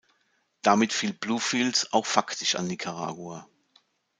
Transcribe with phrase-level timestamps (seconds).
[0.63, 3.47] Damit fiel Bluefields auch faktisch an Nicaragua.